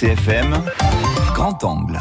[0.00, 0.50] CFM,
[1.34, 2.00] grand angle.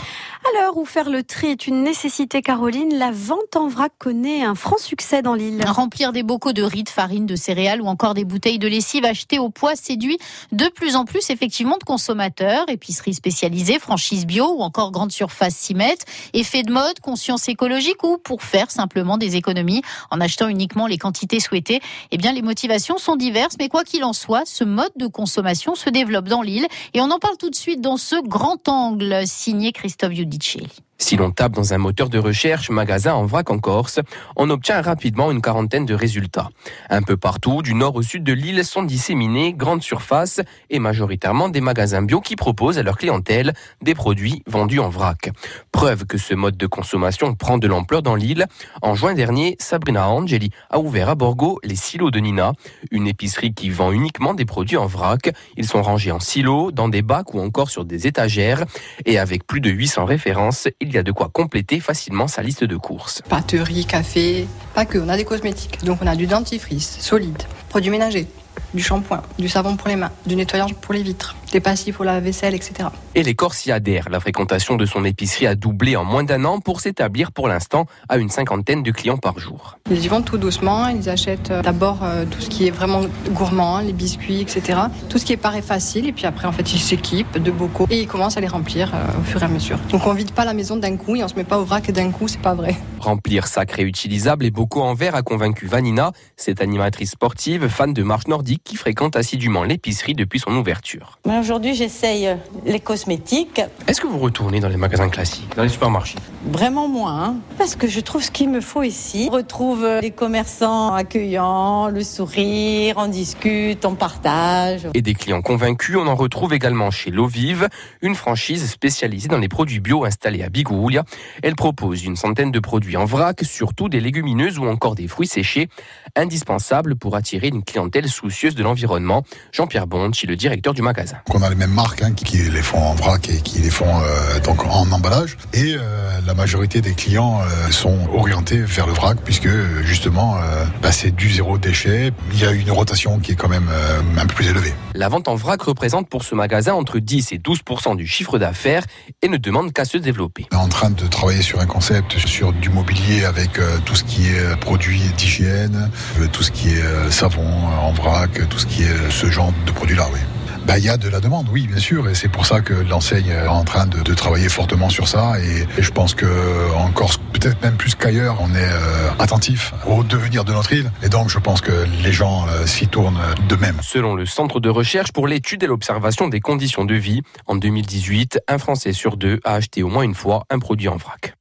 [0.54, 4.54] L'heure où faire le tri est une nécessité, Caroline, la vente en vrac connaît un
[4.54, 5.64] franc succès dans l'île.
[5.66, 9.04] Remplir des bocaux de riz, de farine, de céréales ou encore des bouteilles de lessive
[9.06, 10.18] achetées au poids séduit
[10.52, 12.66] de plus en plus effectivement de consommateurs.
[12.68, 16.06] Épiceries spécialisées, franchises bio ou encore grandes surfaces s'y mettent.
[16.34, 19.82] Effet de mode, conscience écologique ou pour faire simplement des économies
[20.12, 21.80] en achetant uniquement les quantités souhaitées.
[22.12, 25.74] Eh bien, les motivations sont diverses, mais quoi qu'il en soit, ce mode de consommation
[25.74, 29.24] se développe dans l'île et on en parle tout de suite dans ce grand angle
[29.26, 30.68] signé Christophe She.
[31.04, 34.00] Si l'on tape dans un moteur de recherche magasin en vrac en Corse,
[34.38, 36.50] on obtient rapidement une quarantaine de résultats.
[36.90, 40.40] Un peu partout, du nord au sud de l'île, sont disséminés grandes surfaces
[40.70, 45.32] et majoritairement des magasins bio qui proposent à leur clientèle des produits vendus en vrac.
[45.74, 48.46] Preuve que ce mode de consommation prend de l'ampleur dans l'île.
[48.82, 52.54] En juin dernier, Sabrina Angeli a ouvert à Borgo les silos de Nina,
[52.92, 55.34] une épicerie qui vend uniquement des produits en vrac.
[55.58, 58.64] Ils sont rangés en silos, dans des bacs ou encore sur des étagères.
[59.06, 62.64] Et avec plus de 800 références, il il a de quoi compléter facilement sa liste
[62.64, 63.24] de courses.
[63.28, 65.84] Pâterie, café, pas que, on a des cosmétiques.
[65.84, 68.28] Donc on a du dentifrice solide, produits ménagers,
[68.76, 72.04] du shampoing, du savon pour les mains, du nettoyage pour les vitres, des passifs pour
[72.04, 72.90] la vaisselle, etc.
[73.16, 74.10] Et les Corses y adhèrent.
[74.10, 77.86] La fréquentation de son épicerie a doublé en moins d'un an pour s'établir pour l'instant
[78.10, 79.78] à une cinquantaine de clients par jour.
[79.90, 83.02] Ils y vont tout doucement, ils achètent euh, d'abord euh, tout ce qui est vraiment
[83.30, 84.80] gourmand, les biscuits, etc.
[85.10, 88.02] Tout ce qui paraît facile, et puis après en fait ils s'équipent de bocaux et
[88.02, 89.78] ils commencent à les remplir euh, au fur et à mesure.
[89.92, 91.92] Donc on vide pas la maison d'un coup et on se met pas au vrac
[91.92, 92.76] d'un coup, c'est pas vrai.
[93.00, 98.02] Remplir sacs réutilisables et bocaux en verre a convaincu Vanina, cette animatrice sportive, fan de
[98.02, 101.20] marche nordique qui fréquente assidûment l'épicerie depuis son ouverture.
[101.44, 103.60] Aujourd'hui j'essaye les cosmétiques.
[103.86, 106.18] Est-ce que vous retournez dans les magasins classiques, dans les supermarchés?
[106.50, 107.36] Vraiment moins, hein.
[107.58, 109.28] parce que je trouve ce qu'il me faut ici.
[109.30, 114.88] On retrouve les commerçants accueillants, le sourire, on discute, on partage.
[114.94, 117.68] Et des clients convaincus, on en retrouve également chez L'Eau Vive,
[118.02, 121.04] une franchise spécialisée dans les produits bio installée à Bigoulia.
[121.42, 125.28] Elle propose une centaine de produits en vrac, surtout des légumineuses ou encore des fruits
[125.28, 125.68] séchés,
[126.16, 129.24] indispensables pour attirer une clientèle soucieuse de l'environnement.
[129.52, 131.18] Jean-Pierre Bonchi, le directeur du magasin.
[131.36, 133.88] On a les mêmes marques hein, qui les font en vrac et qui les font
[133.88, 135.36] euh, donc en emballage.
[135.54, 139.50] Et euh, la majorité des clients euh, sont orientés vers le vrac puisque
[139.84, 140.36] justement
[140.82, 142.12] bah, c'est du zéro déchet.
[142.34, 143.70] Il y a une rotation qui est quand même
[144.16, 144.74] un peu plus élevée.
[144.94, 147.62] La vente en vrac représente pour ce magasin entre 10 et 12
[147.98, 148.84] du chiffre d'affaires
[149.22, 150.46] et ne demande qu'à se développer.
[150.52, 154.04] On est en train de travailler sur un concept sur du mobilier avec tout ce
[154.04, 155.90] qui est produits d'hygiène,
[156.32, 157.48] tout ce qui est savon
[157.82, 160.20] en vrac, tout ce qui est ce genre de produits-là, oui.
[160.66, 162.74] Bah, il y a de la demande, oui, bien sûr, et c'est pour ça que
[162.74, 165.34] l'enseigne est en train de, travailler fortement sur ça.
[165.40, 170.46] Et, je pense que encore peut-être même plus qu'ailleurs, on est euh, attentif au devenir
[170.46, 170.90] de notre île.
[171.04, 173.20] Et donc, je pense que les gens euh, s'y tournent
[173.50, 173.78] de même.
[173.82, 178.40] Selon le Centre de recherche pour l'étude et l'observation des conditions de vie, en 2018,
[178.48, 181.36] un Français sur deux a acheté au moins une fois un produit en vrac.